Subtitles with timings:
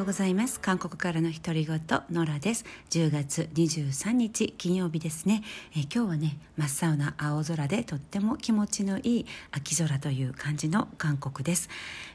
[0.00, 0.60] ようございます。
[0.60, 1.78] 韓国からの独り言
[2.10, 2.64] ノラです。
[2.88, 5.42] 10月23日金曜日ですね、
[5.76, 11.68] え今日はね真っ青な青空でとっても気持ちのいい秋空という感じの韓国です、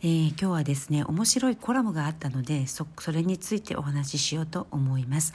[0.00, 5.32] えー、今日はですね面白いコラムがあったのでそれについてお話ししようと思います、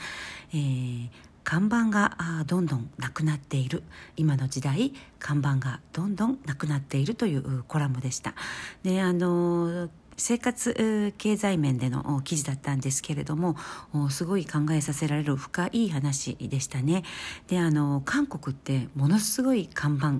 [0.54, 1.08] えー
[1.44, 3.82] 看板がどんどんなくなっている。
[4.18, 8.34] 今の時代看板がどんどんなくなっているというコラムでした。
[8.82, 13.56] であの生活経済面での記事だったんですけれども
[14.10, 17.04] すごい考えさせられる深い話でしたね。
[17.46, 20.16] であの韓国ってものすごい看板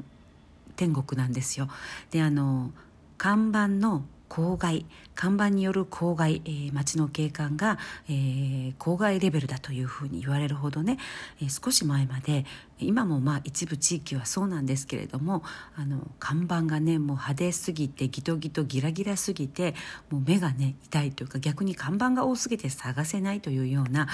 [0.77, 1.69] 天国なんですよ。
[2.11, 2.71] であの
[3.19, 7.79] 看板の公害看板による公害、えー、町の景観が、
[8.09, 10.99] えー、公害レベルだというふうに言われるほどね、
[11.43, 12.45] えー、少し前まで
[12.79, 15.43] 今もまあ一部地域はそうなんですけれども
[15.75, 19.75] あの看板がねもう派手すぎてギトギトギラギラすぎて
[20.11, 24.07] もう目がね痛いというか逆に看板が多すぎて探せないというような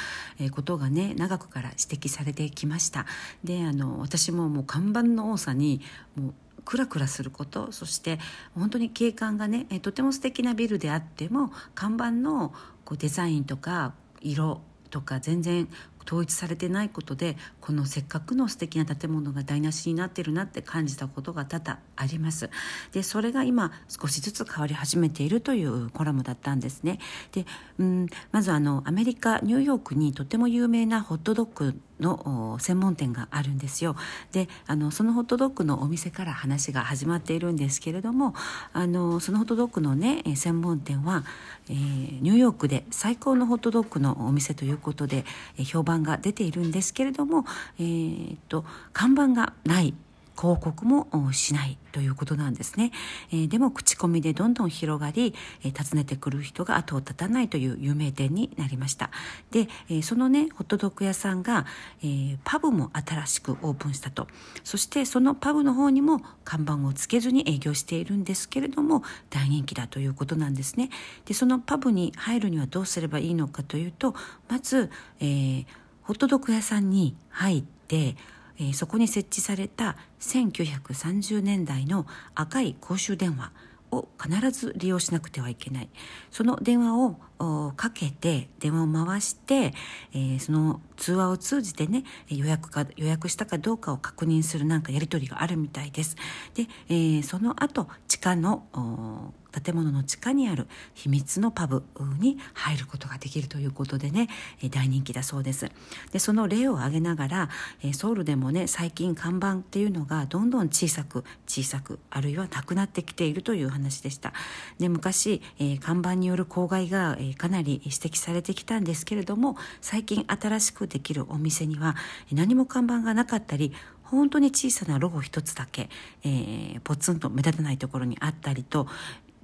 [0.53, 3.05] ことがね長くから指摘されてきました。
[3.43, 5.83] であの私ももう看板の多さに
[6.17, 6.35] もう
[6.65, 8.19] クラクラすることそして
[8.55, 12.53] 本当に景観がねとても素敵なビルであっても看板の
[12.85, 15.69] こうデザインとか色とか全然
[16.07, 22.51] 統一されてないことでこのせっかくの素敵な建物が台無しになってるなって感じたことが多々あります。
[22.93, 26.99] でそれが今少しずつ変わり始めているというコラムだったんですね。
[27.33, 27.47] で
[27.79, 33.97] うんまずあのアメリカニューヨークにとても有名なホットドッグの専門店があるんですよ。
[34.33, 38.35] であのそのホットドッグのお店から話が始まっているんですけれども
[38.75, 41.25] あのそのホットドッグのね専門店は、
[41.71, 45.25] えー、ニューヨークで最高のホットドッグのお店ということで、
[45.65, 47.45] 評判が出ているんですけれども、
[47.79, 49.95] えー、っと看板がない
[50.37, 52.91] 広告もしないということなんですね、
[53.31, 59.11] えー、でも口コミでどんどん広がり、えー、訪ねてくる人が後を絶たないという有名店になりました。
[59.53, 61.67] で、えー、そのねホットドッグ屋さんが、
[62.03, 64.27] えー、パブも新しくオープンしたと。
[64.65, 70.91] そしてそのパブの方にも看板をつけずに営業しているんですけれども大人気だということなんですね。
[71.27, 74.17] でそのパブに入るにはどうすればいいのかというと
[74.49, 74.91] まず、
[75.21, 75.67] えー、
[76.05, 78.17] ホットドッグ屋さんに入って
[78.59, 83.53] えー、そこに設置された1930年代の赤い公衆電話
[83.91, 85.89] を必ず利用しなくてはいけない。
[86.31, 89.73] その電話をかけて電話を回して、
[90.13, 96.17] えー、その通話を通じてね予約か予約したかどうかを確認するなんかやり取りがあるみたいです。
[96.55, 101.85] で、えー、その後地下の建物の地下にある秘密のパブ
[102.19, 104.29] に入ることができるということでね
[104.71, 105.71] 大人気だそうです。
[106.13, 107.49] でその例を挙げながら
[107.93, 114.33] ソウルでもね最近看板っていうのがどんどん小さく小さくあるいはなくなってきているという話でした。
[114.79, 121.97] で昔、え看板による公害が、えかなり指摘されてきたんですけれども最近新しくできるお店には
[122.33, 123.73] 何も看板がなかったり
[124.05, 125.89] 本当に小さなロゴ一つだけ、
[126.25, 128.87] えー、ポツンと目立たないところにあったりと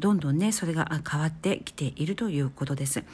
[0.01, 3.05] どんどんねそれが変わってきているということです。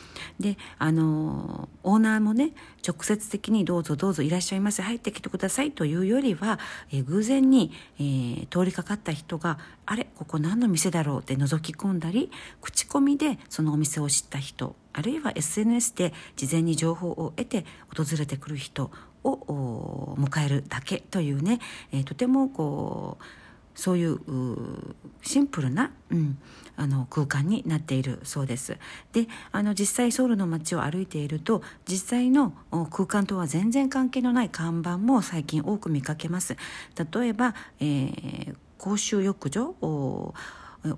[0.41, 2.52] であのオーナーもね
[2.86, 6.58] 直接的にどうぞどうぞいらっしゃいませ入ってきてくださいというよりは、
[6.92, 12.30] え偶然に、えー、通りかかった人があれここ何の店だろうって覗き込んだり
[12.62, 18.91] 口コミでそのお店を知った人あるいは SNS で事前に情報を得て訪れてくる人
[19.25, 21.60] を迎えるだけというね、
[21.92, 23.25] えー、とてもこう
[23.76, 24.19] そういう
[25.22, 26.38] シンプルな、うん、
[26.76, 28.78] あの空間になっているそうです。
[29.12, 32.53] であの実際ソウルの街を歩いていると実際の
[32.91, 36.56] 空間とは全然関係のない看板も最近多く見かけます。
[37.12, 40.34] 例えば、えー、公衆浴場お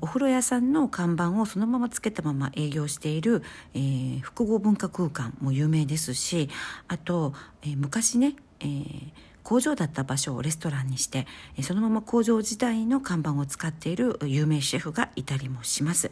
[0.07, 3.43] 風呂屋さんの看板をそのままつけたまま営業している、
[3.75, 6.51] えー、複合文化空間も有名ですし
[6.89, 9.13] あと、えー、昔ね、えー
[9.49, 11.27] 工場だった場所をレストランにして
[11.63, 16.11] そのまま工場時代の看板を使っている有名シェフがいたりもします。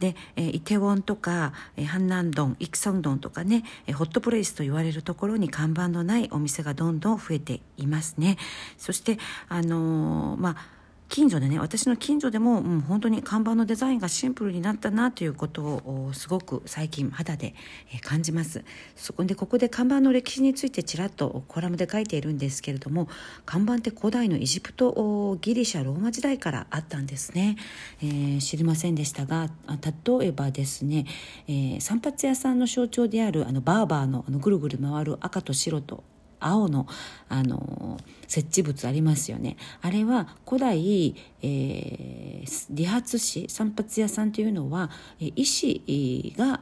[0.00, 1.54] でイテウォンとか
[1.86, 3.64] ハンナンドンイクソンドンとかね
[3.94, 8.36] ホットプレイスと言われるところに看板のないお店がどんどん増えていますね。
[8.76, 10.56] そしてあのー、まあ
[11.14, 17.54] 近所でね私の近所でも、うん、本当に看板のデザインがシンプルになったなということをすごく最近肌で、
[17.94, 18.64] え感じます。
[18.96, 23.06] そこでここで看板の歴史についてちらっとコラムで書いているんですけれども
[23.46, 27.58] 看板って古代のエジプトギリシャローマ時代からあったんですね、
[28.02, 31.06] えー、知りませんでしたが例えばですね、
[31.46, 36.02] えー、散髪屋さんの象徴であるあのバーバーのあのぐるぐる回る赤と白と
[36.46, 36.86] 青の
[37.28, 37.98] あの
[38.28, 39.56] 設置物ありますよね。
[39.80, 46.60] あれは古代、えー、理髪師散髪屋さんというのは医師が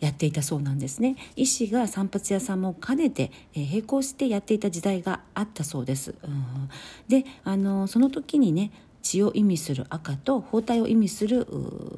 [0.00, 1.16] やっていたそうなんですね。
[1.36, 6.14] 医師が散髪屋さんも兼ねて、えー、並行してやっていた時代があったそうです。
[6.22, 6.68] うん、
[7.08, 8.70] であのその時にね
[9.08, 11.46] 血を意味する赤と包帯を意味する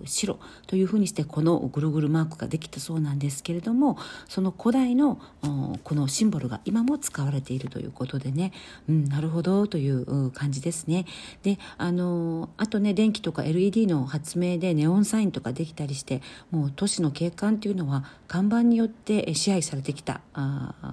[0.05, 3.99] 白というふうにしてこのぐるぐるマークができたそうなんですけれども
[4.29, 5.21] その古代の
[5.83, 8.53] このシンボルが今も使われているということでね、
[8.89, 11.05] うん、なるほどという感じですね。
[11.43, 16.23] であのあとね電気とか LED の発明でネオンサインとかできたりして
[16.53, 20.21] もう都市の景観というのは看板によって支配されてきた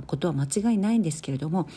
[0.07, 1.67] ことは間違いないんですけれども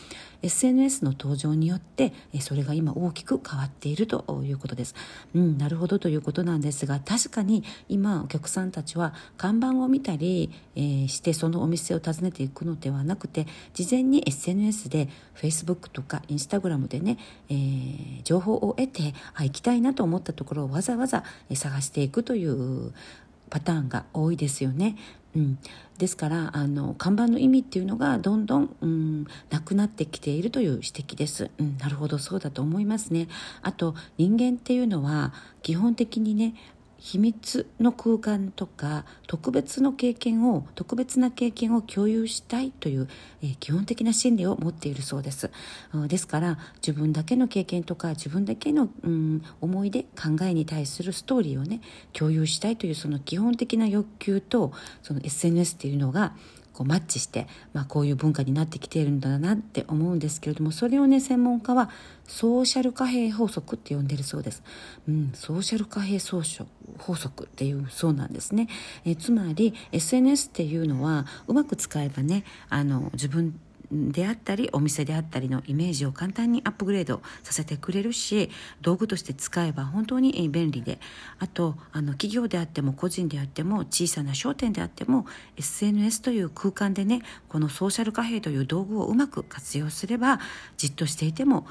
[0.41, 4.95] SNS の登場によってそれが今大きく変わっているとということです。
[5.35, 17.17] うん、なるほどということなんですが確かに今お客さんたちは看板を見たり、えー、してそのお店を訪ねていくのではなくて事前に SNS で Facebook とか Instagram でね、
[17.49, 22.93] えー、情報を得てあ行きたいなと思ったところをわざわざ探していくという
[23.51, 24.95] パターンが多いですよね。
[25.35, 25.59] うん、
[25.97, 32.17] ですからあの看板の意味っていうのがどんどん、うん、なくなってきているという指摘です、うん、なるほど。
[32.17, 33.27] そうだと思いますね。
[33.61, 36.55] あと人間っていうのは基本的にね
[37.01, 43.07] 秘密の空間とか特別の経験を特別な経験を共有したいという、
[43.41, 45.49] えー、基本的な心理を持っているそうです、
[46.07, 51.81] ですから自分だけの経験とか自分だけの、うん、思い出考えに対するストーリーをね
[52.13, 54.71] 共有したいというその基本的な欲求と
[55.01, 56.35] その SNS っていうのが
[56.81, 61.91] こうマッチして、まあ、こういう文化になってきているんだなって思うんですけれどもそれをね専門家は
[62.27, 64.63] ソーシャル貨幣法則って呼んでるそうです、
[65.07, 66.41] うん、ソーシャル貨幣総
[66.97, 68.67] 法則っていうそうなんですね。
[69.05, 73.59] えつまり SNS っていうのはうまく使えばねあの自分
[73.91, 78.49] であったりお店であったりのイメージを簡単にアップグレードさせてくれるし
[78.81, 80.99] 道具として使えば本当に便利で
[81.39, 85.25] あとあの企業であっても個人であっても小さな商店であっても
[85.57, 90.39] SNS という空間でねこのソーシャル貨幣という道具をうまく活用すれば
[90.77, 91.67] じっとしていても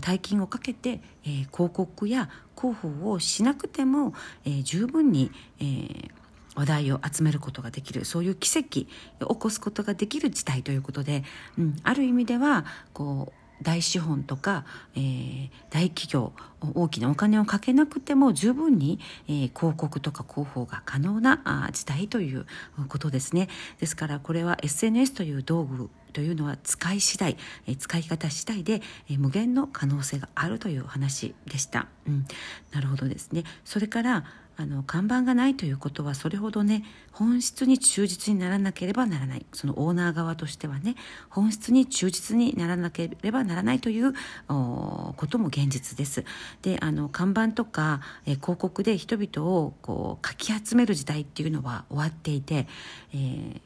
[0.00, 4.14] 大金をかけて、えー、広告や広報をしなくても、
[4.44, 5.30] えー、十分に、
[5.60, 6.10] えー
[6.56, 8.86] 話題を集めることができるそういう奇跡
[9.24, 11.22] を起こすことができる時代ということで、
[11.58, 14.64] うん、ある意味ではこう大資本とか、
[14.94, 16.32] えー、大企業
[16.74, 18.98] 大きなお金をかけなくても十分に、
[19.28, 22.46] えー、広告とか広報が可能なあ時代という
[22.88, 23.48] ことですね。
[23.78, 27.36] ですからこれは SNS という道具というのは使い次第、
[27.66, 28.80] えー、使い方次第で、
[29.10, 32.26] えー、無限の可能性があるという話でした、うん、
[32.72, 33.44] なるほどですね。
[33.64, 34.24] それから
[34.58, 36.82] あの看板がないということはそれほどね
[37.12, 39.44] 本質に忠実にならなければならない。
[39.52, 40.96] そのオーナー側としてはね
[41.28, 44.14] 本質に忠実にならなければならないという
[44.48, 46.24] ことも現実です。
[46.62, 52.66] であの看板とか、え広告で人々をこうかき集める時代っていうのは終わっていて、
[53.12, 53.60] えー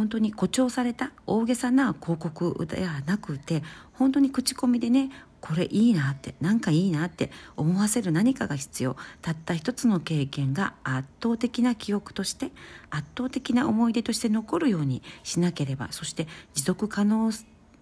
[0.00, 3.62] 本当に誇張された大げさな広告ではなくて
[3.92, 5.10] 本当に口コミでね
[5.42, 8.96] これいいなってなんかいいなって思わせる何かが必要。
[9.22, 12.50] たった一つの経験が圧倒的な記憶として
[12.90, 17.30] 圧倒的な思い出として残るようにしなければそして持続可能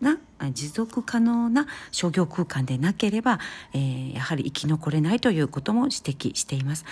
[0.01, 0.19] な
[0.53, 3.41] 持続可能な商業空間でなければ、
[3.75, 6.85] えー、やはり生き残れないということも指摘しています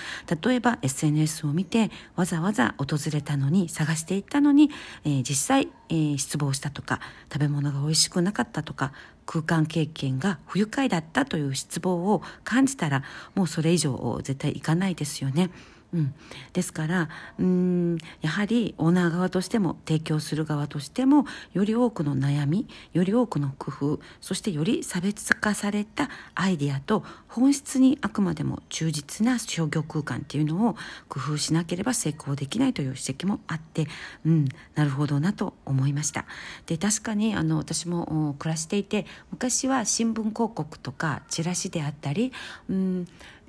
[0.42, 4.70] 例えば SNS を見てわざわざ訪れたのに探していったのに、
[5.04, 7.00] えー、実際、えー、失望したとか
[7.32, 8.92] 食べ物が美味しくなかったとか
[9.26, 15.50] 空間経験が不愉快だったという失望を感じたらもうそれ以上絶対いかないですよね。
[15.96, 16.14] うん、
[16.52, 17.08] ですから
[17.40, 21.24] うんやはりオーナー側としても提供する側としても
[21.54, 30.76] より多くの悩みより多くの工夫そしてより差別化されたアイデアと本質にあくまでも忠実な商業空間っていうのを
[31.08, 33.86] 工夫しなければ成功できないという指摘もあって
[34.26, 36.26] うんなるほどなと思いました。
[36.66, 42.32] で確かにあの私も暮らしていて昔は新聞広告とかチラシであったり
[42.68, 43.06] うん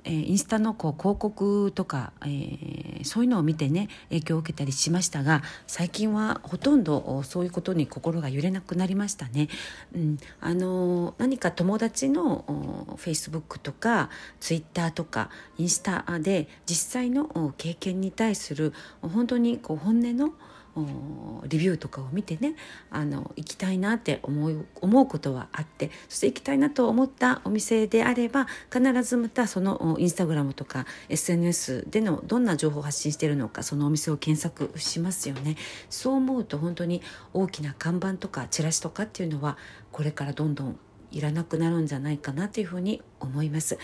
[0.08, 9.48] えー、インスタのこう広告とか、えー、そういうのを見てね影響を受けたりしましたが最近はほとんどそういうことに心が揺れなくなりましたね。
[9.94, 12.44] うん、あの何か友達の
[12.96, 14.08] フェイスブックとか
[14.40, 18.72] ツイッターとかインスタで実際の経験に対する
[19.02, 20.32] 本当にこう本音の
[21.46, 22.54] リビューとかを見てね
[22.90, 35.56] あの行きたいなって思う思うことはあってそして行きたいなと思ったお店であれば必ずまたそのインスタグラムとか SNS でのどんな情報を発信しているのかそのお店を検索しますよね。
[35.90, 39.56] そう思うと本当に大きな看板とかチラシとかっていうのは
[39.92, 40.78] これからどんどん
[41.10, 43.78] いらなくなるんじゃないかなというふうに思います。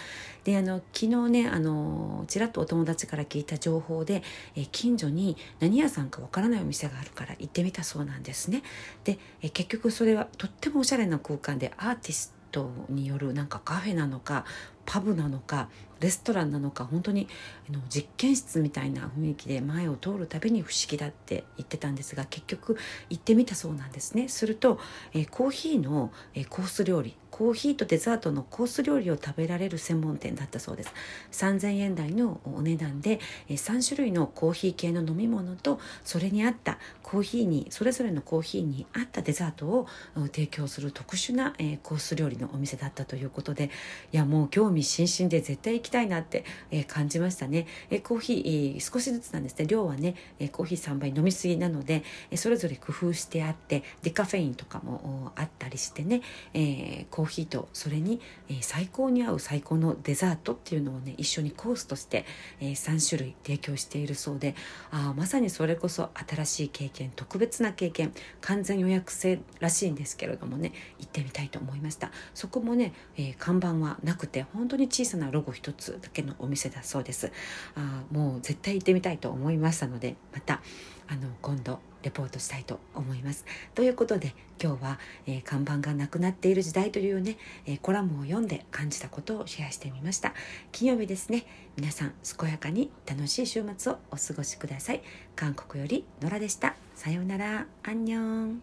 [0.45, 4.23] であの昨日ねあのちらっとお友達から聞いた情報で、
[4.57, 8.62] え近所に何屋さんかわからないお店があるから行ってみたそうなんですね。
[9.04, 14.45] でえ結局それはとってもおしゃれな空間でアーティストによるなんかカフェなのか
[14.87, 15.69] パブなのか
[16.00, 17.29] レストランなのか本当に
[17.69, 22.76] あの実験室みたいな雰囲気で前を通るたびに不思議だって言ってたんですが結局
[23.09, 24.29] 行ってみたそうなんですね。
[24.29, 24.79] すると、
[25.14, 30.93] えー、コーヒーの、えー、コース料理コーヒーとデザートのコース料理を食べられる専門店だったそうです。
[31.33, 39.88] 3000円台のお値段で3種類のコーヒー系の飲み物とそれに合ったコーヒーにそれぞれのコーヒーに合ったデザートを
[40.26, 43.71] 提供する特殊なコース料理のお店だったということで
[44.12, 46.45] いやもう興味津々で絶対行きたいなって
[46.88, 47.66] 感じましたね。
[48.02, 49.66] コーヒー少しずつなんですね。
[49.66, 62.25] 量はねえコーヒー3杯飲みすぎなのでえそれぞれ工夫してあってデカフェインとかもあったりしてね、えー、コーヒーとそれに、えー、最高に合う最高のデザートっていうのをね一緒にコースとして、
[62.61, 64.54] えー、3種類提供しているそうで
[64.90, 72.11] あまさにそれこそ新しい経験特別な経験完全予約制らしいんですけれどもね行ってみたいと思いました。
[72.35, 77.30] そこもね、えー、看板はなくて本本当に小さなロゴ一つだけのお店だそうです
[77.75, 80.62] あもう絶対行ってみたいと思いましたのでまた
[81.06, 83.44] あの今度レポートしたいと思います。
[83.75, 90.33] ということで今日は、えー、看板がなくなっている時代というね、えー、コラムを読んで感じたことをシェアしてみました。
[90.73, 95.02] 金曜日ですね皆さん健やかに楽しい週末をお過ごしください。
[95.37, 96.75] 韓国よりノラでした。
[96.94, 97.66] さようなら。
[97.83, 98.62] アンニョン。